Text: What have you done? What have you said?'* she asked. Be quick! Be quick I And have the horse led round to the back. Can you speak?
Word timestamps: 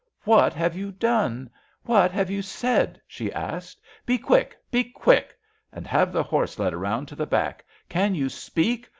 What 0.23 0.53
have 0.55 0.75
you 0.75 0.91
done? 0.91 1.51
What 1.83 2.09
have 2.09 2.31
you 2.31 2.41
said?'* 2.41 2.99
she 3.05 3.31
asked. 3.33 3.79
Be 4.03 4.17
quick! 4.17 4.57
Be 4.71 4.83
quick 4.85 5.37
I 5.71 5.77
And 5.77 5.85
have 5.85 6.11
the 6.11 6.23
horse 6.23 6.57
led 6.57 6.73
round 6.73 7.07
to 7.09 7.15
the 7.15 7.27
back. 7.27 7.63
Can 7.87 8.15
you 8.15 8.27
speak? 8.27 8.89